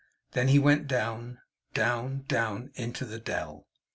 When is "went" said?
0.57-0.87